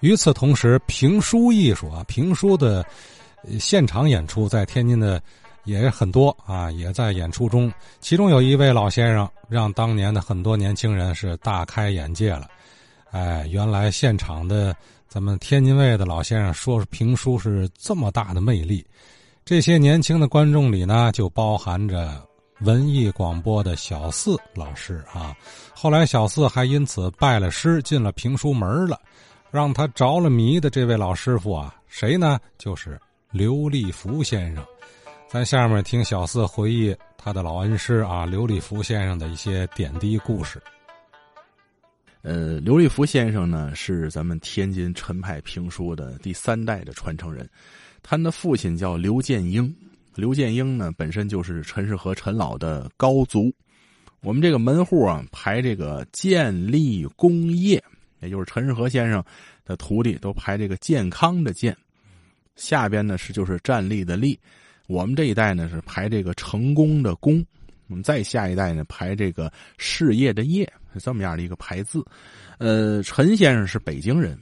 [0.00, 2.84] 与此同时，评书艺术啊，评书的
[3.58, 5.20] 现场演出在天津的
[5.64, 7.72] 也很多啊，也在演出中。
[8.00, 12.48] 其中有一位老先生，让当年的很多年轻人是大开眼界了。
[13.10, 14.76] 哎，原来现场的
[15.08, 18.84] 咱们天津卫的老先生说评书是这么大的魅力。
[19.44, 22.20] 这些年轻的观众里呢，就包含着
[22.60, 25.34] 文艺广播的小四老师啊。
[25.72, 29.00] 后来小四还因此拜了师，进了评书门了。
[29.50, 32.38] 让他着了迷的这位老师傅啊，谁呢？
[32.58, 32.98] 就是
[33.30, 34.64] 刘立福先生。
[35.28, 40.60] 咱下面听小四回忆他的老恩师啊，刘立福先生的一些点滴故事。
[42.22, 47.48] 呃，刘立福先生呢，是咱们天津陈派评书的第三代的传承人。
[48.02, 49.74] 他的父亲叫刘建英，
[50.14, 53.52] 刘建英呢本身就是陈世和陈老的高族。
[54.22, 57.82] 我们这个门户啊，排这个建立工业。
[58.26, 59.24] 也就是陈世和先生
[59.64, 61.76] 的徒弟都排这个健康的健，
[62.54, 64.38] 下边呢是就是站立的立，
[64.86, 67.44] 我们这一代呢是排这个成功的功，
[67.88, 72.04] 我们再下一代呢排这个事业的业，是这么样的一个排字。
[72.58, 74.38] 呃，陈先生是北京人，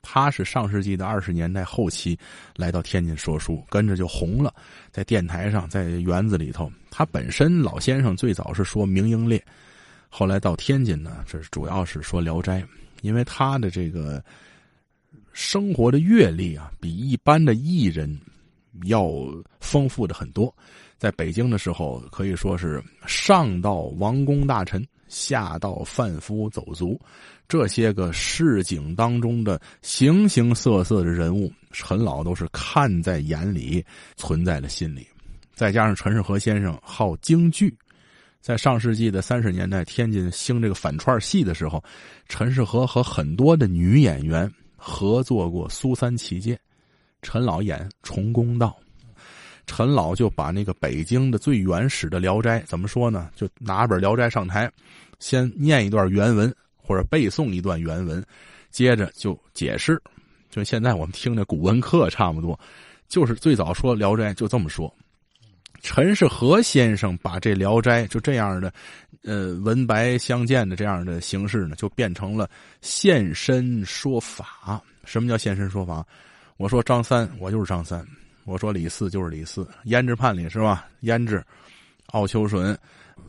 [0.00, 2.18] 他是上世纪的二十年代后期
[2.56, 4.54] 来到天津说书，跟着就红了，
[4.90, 6.70] 在电台上，在园子里头。
[6.90, 9.44] 他本身老先生最早是说明英烈，
[10.08, 12.64] 后来到天津呢，这主要是说聊斋。
[13.02, 14.22] 因为他的这个
[15.32, 18.18] 生活的阅历啊，比一般的艺人
[18.84, 19.08] 要
[19.60, 20.54] 丰富的很多。
[20.96, 27.00] 在北京的时候，可以说是上到王公大臣，下到贩夫走卒，
[27.46, 33.84] 这些个市井当中的形形色色的人物，陈老都是看在眼里，
[34.16, 35.06] 存在了心里。
[35.54, 37.72] 再加上陈世和先生好京剧。
[38.40, 41.82] 在上世纪的三十年代，天津兴这个反串戏的时候，
[42.28, 46.54] 陈世和和很多的女演员合作过《苏三起解》，
[47.20, 48.74] 陈老演《重公道》，
[49.66, 53.28] 陈老就把那个北京的最原始的《聊斋》怎么说呢？
[53.36, 54.70] 就拿本《聊斋》上台，
[55.18, 58.24] 先念一段原文或者背诵一段原文，
[58.70, 60.00] 接着就解释，
[60.48, 62.58] 就现在我们听的古文课差不多，
[63.08, 64.90] 就是最早说《聊斋》就这么说。
[65.80, 68.72] 陈世和先生把这《聊斋》就这样的，
[69.22, 72.48] 呃，文白相间的这样的形式呢，就变成了
[72.80, 74.82] 现身说法。
[75.04, 76.04] 什么叫现身说法？
[76.56, 78.00] 我说张三，我就是张三；
[78.44, 79.66] 我说李四，就是李四。
[79.84, 80.86] 胭脂判里是吧？
[81.02, 81.42] 胭脂、
[82.06, 82.76] 奥秋顺、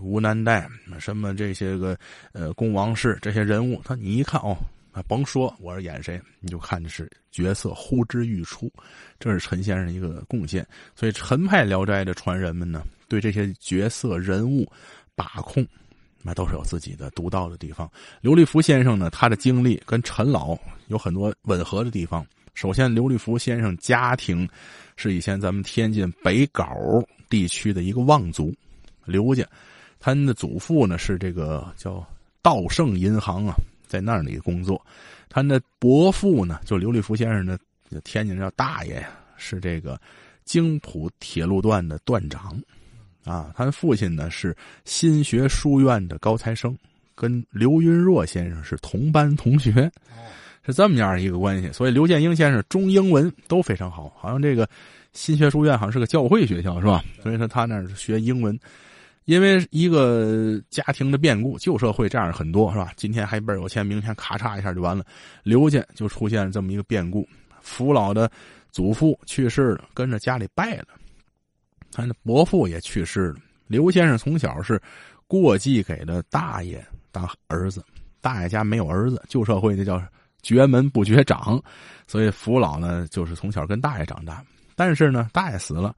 [0.00, 0.66] 吴南岱，
[0.98, 1.96] 什么这些个
[2.32, 4.56] 呃，公王氏这些人物，他你一看哦。
[4.94, 8.72] 啊，甭说我是演谁，你就看的是角色呼之欲出，
[9.18, 10.64] 这是陈先生一个贡献。
[10.94, 14.64] 所以陈派《聊斋》的传人们呢，对这些角色人物
[15.16, 15.66] 把控，
[16.22, 17.90] 那都是有自己的独到的地方。
[18.20, 20.56] 刘立福先生呢，他的经历跟陈老
[20.86, 22.24] 有很多吻合的地方。
[22.54, 24.48] 首先，刘立福先生家庭
[24.94, 28.54] 是以前咱们天津北碏地区的一个望族，
[29.04, 29.44] 刘家，
[29.98, 32.06] 他的祖父呢是这个叫
[32.42, 33.56] 道盛银行啊。
[33.94, 34.84] 在那里工作，
[35.28, 37.56] 他那伯父呢，就刘立福先生的
[38.02, 39.96] 天津叫大爷呀，是这个
[40.44, 42.60] 京浦铁路段的段长，
[43.24, 46.76] 啊，他的父亲呢是新学书院的高材生，
[47.14, 49.88] 跟刘云若先生是同班同学，
[50.66, 51.70] 是这么样一个关系。
[51.70, 54.68] 所以刘建英先生中英文都非常好，好像这个
[55.12, 57.04] 新学书院好像是个教会学校是吧？
[57.22, 58.58] 所以说他那儿学英文。
[59.24, 62.92] 因为一个家庭的变故，旧社会这样很多是吧？
[62.96, 65.04] 今天还倍有钱，明天咔嚓一下就完了。
[65.42, 67.26] 刘家就出现了这么一个变故，
[67.60, 68.30] 福老的
[68.70, 70.88] 祖父去世了，跟着家里败了，
[71.90, 73.36] 他的伯父也去世了。
[73.66, 74.80] 刘先生从小是
[75.26, 77.82] 过继给的大爷当儿子，
[78.20, 80.02] 大爷家没有儿子，旧社会那叫
[80.42, 81.58] 绝门不绝长，
[82.06, 84.44] 所以福老呢就是从小跟大爷长大。
[84.76, 85.96] 但是呢，大爷死了，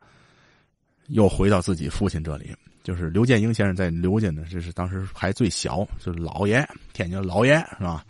[1.08, 2.54] 又回到自己父亲这里。
[2.86, 8.06] 就是刘建英先生在刘家呢，这是当时还最小，就是老爷，天津老爷是吧？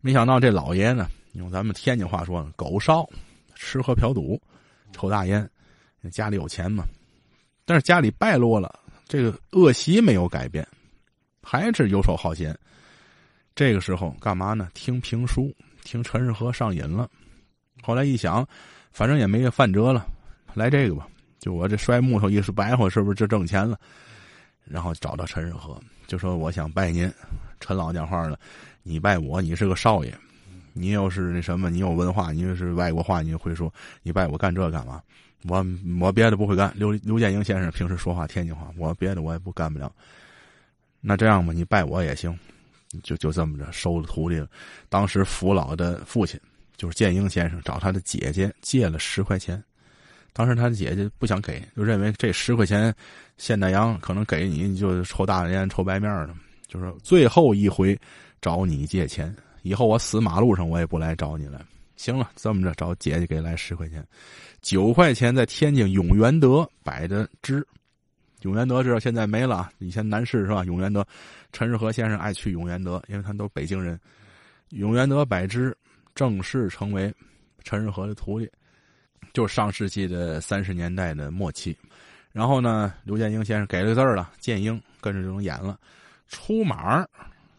[0.00, 3.08] 没想到这老爷呢，用咱们天津话说呢，狗烧，
[3.54, 4.36] 吃喝嫖赌，
[4.90, 5.48] 抽大烟，
[6.10, 6.82] 家里有钱嘛。
[7.64, 10.66] 但是家里败落了，这个恶习没有改变，
[11.40, 12.52] 还是游手好闲。
[13.54, 14.68] 这个时候干嘛呢？
[14.74, 17.08] 听评书，听陈世和上瘾了。
[17.80, 18.44] 后来一想，
[18.90, 20.04] 反正也没饭辙了，
[20.52, 21.06] 来这个吧，
[21.38, 23.78] 就我这摔木头一时白活，是不是就挣钱了？
[24.66, 27.10] 然后找到陈世和，就说：“我想拜您。”
[27.60, 28.38] 陈老讲话了
[28.82, 30.12] ：“你拜我，你是个少爷，
[30.72, 33.72] 你要是那什么，你有文化，你又是外国话，你会说，
[34.02, 35.02] 你拜我干这干嘛？
[35.48, 35.64] 我
[36.00, 36.72] 我别的不会干。
[36.76, 39.90] 刘刘建英先生平时说话天津话，我别的我也不干不了。
[41.00, 42.36] 那这样吧，你拜我也行，
[43.02, 44.48] 就就这么着收了徒弟了。
[44.88, 46.38] 当时福老的父亲
[46.76, 49.62] 就是建英先生找他的姐姐借了十块钱，
[50.36, 52.94] 当时他姐姐不想给，就认为这十块钱
[53.38, 56.34] 现大洋可能给你，你就抽大烟抽白面的，
[56.66, 57.98] 就是最后一回
[58.42, 61.64] 找你借钱，以后我死马路上我也不来找你了。
[61.96, 64.06] 行了，这么着找姐姐给来十块钱，
[64.60, 67.66] 九块钱在天津永元德摆的支。
[68.42, 70.62] 永元德知道现在没了，以前南市是吧？
[70.66, 71.02] 永元德，
[71.50, 73.98] 陈世和先生爱去永元德，因为他们都是北京人。
[74.68, 75.74] 永元德摆支
[76.14, 77.10] 正式成为
[77.64, 78.46] 陈世和的徒弟，
[79.32, 81.76] 就是上世纪的三十年代的末期。
[82.32, 85.78] 然后呢，刘建英先生给了字儿了，建英跟着就能演了，
[86.28, 87.06] 出马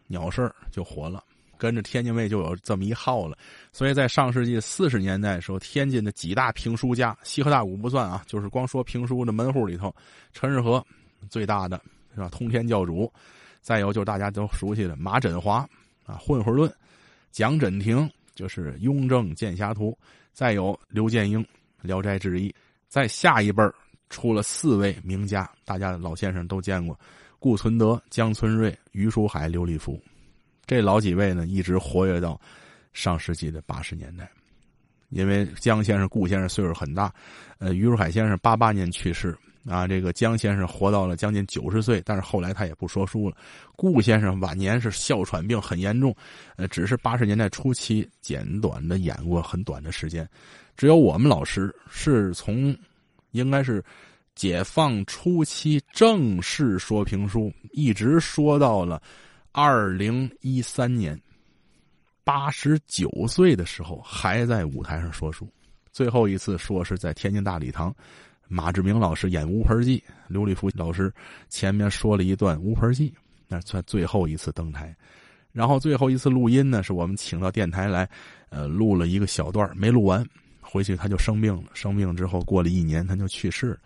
[0.07, 1.24] 鸟事就火了。
[1.59, 3.36] 跟着天津卫就有这么一号了，
[3.74, 9.92] 所以在上世纪四十年代的时候，天津的几大评书家，西河大鼓不算啊，就是光说评书的门户里头，
[10.33, 10.86] 陈日和
[11.31, 11.81] 最大的
[12.13, 12.30] 是吧？
[12.30, 13.12] 通天教主，
[13.60, 15.68] 再有就是大家都熟悉的马振华
[16.06, 16.69] 啊，《混混论》，
[17.31, 19.89] 蒋振廷就是《雍正剑侠图》，
[20.38, 21.44] 再有刘建英
[21.81, 22.48] 《聊斋志异》，
[22.88, 23.63] 在下一辈
[24.07, 26.95] 出了四位名家，大家老先生都见过，
[27.39, 30.00] 顾存德、江村瑞、余书海、刘立福。
[30.68, 32.39] 这老几位呢，一直活跃到
[32.94, 34.30] 上世纪的八十年代，
[35.10, 37.12] 因为江先生、顾先生岁数很大，
[37.57, 39.36] 呃，于书海先生八八年去世
[39.68, 43.36] 啊，这个江先生活到了将近九十岁，但是后来他也不说书了。
[43.75, 46.16] 顾先生晚年是哮喘病很严重，
[46.56, 50.28] 呃，只是八十年代初期简短的演过很短的时间。
[50.75, 52.75] 只有我们老师是从
[53.31, 53.84] 应该是
[54.36, 59.02] 解放初期正式说评书，一直说到了。
[59.52, 61.20] 二零一三年，
[62.24, 65.50] 八十九岁的时候还在舞台上说书，
[65.92, 67.92] 最后一次说是在天津大礼堂，
[68.48, 69.98] 马志明老师演《乌盆记》，
[70.28, 71.14] 刘立福老师
[71.50, 73.10] 前面说了一段《乌盆记》，
[73.48, 74.96] 那算最后一次登台。
[75.52, 78.10] 然后最后一次录音呢，是我们请到电台来，
[78.50, 80.26] 呃，录了一个小段没录完，
[80.62, 81.64] 回去他就生病了。
[81.74, 83.78] 生病之后过了一年，他就去世了。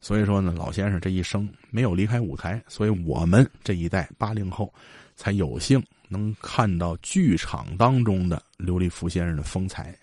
[0.00, 4.72] 所以说呢，老先生这一生没有离开舞台，所以我们这一代八零后。
[5.16, 9.94] 才有幸能看到剧场当中的刘立福先生的风采。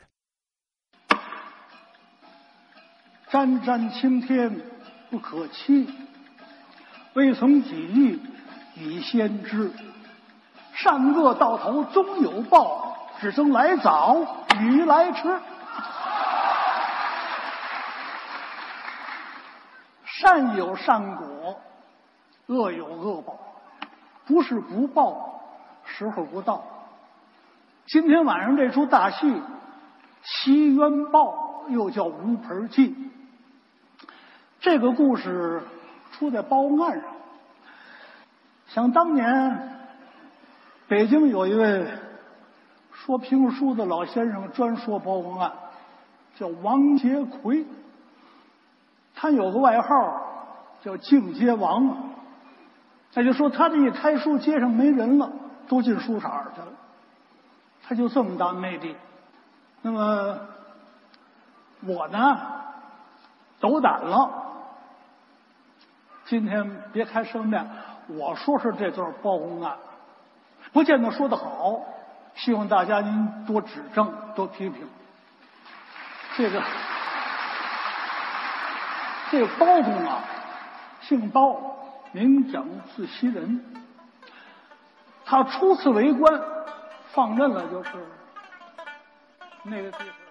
[3.29, 4.61] 沾沾青天
[5.09, 5.89] 不可欺，
[7.13, 8.19] 未从己欲
[8.75, 9.71] 以先知。
[10.73, 15.39] 善恶到头终有报，只争来早与来迟。
[20.05, 21.59] 善有善果，
[22.45, 23.37] 恶有恶报。
[24.25, 25.41] 不是不报，
[25.85, 26.63] 时候不到。
[27.87, 29.27] 今天晚上这出大戏
[30.23, 32.89] 《西冤报》又叫《乌盆记》，
[34.69, 35.63] 这个故事
[36.11, 37.03] 出在报案上。
[38.67, 39.79] 想当年，
[40.89, 41.87] 北京有一位
[42.91, 45.53] 说评书的老先生，专说包公案，
[46.35, 47.65] 叫王杰奎。
[49.15, 49.87] 他有个外号
[50.81, 52.11] 叫“净街王”。
[53.15, 55.31] 那就说他这一开书，街上没人了，
[55.69, 56.67] 都进书场去了。
[57.83, 58.97] 他就这么大魅力。
[59.81, 60.37] 那么
[61.85, 62.37] 我呢，
[63.61, 64.43] 斗胆了。
[66.27, 67.67] 今天别开生面，
[68.07, 69.75] 我说说这段包公案，
[70.71, 71.81] 不见得说的好，
[72.35, 74.87] 希望大家您多指正，多批评。
[76.35, 76.61] 这个
[79.31, 80.23] 这个包公啊，
[81.01, 81.73] 姓包。
[82.13, 83.61] 名整字袭人，
[85.25, 86.41] 他初次为官，
[87.11, 87.91] 放任了就是
[89.63, 90.26] 那个地方。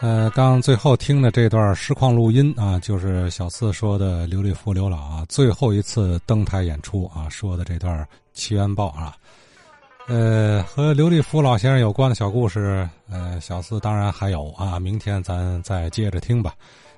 [0.00, 7.98] 呃，刚最后听的这段实况录音啊，就是小四说的刘立福刘老啊，最后一次登台演出啊，说的这段
[8.32, 9.14] 《奇缘报》啊，
[10.08, 16.54] 呃，和刘立福老先生有关的小故事，呃，小四当然还有啊，明天咱再接着听吧。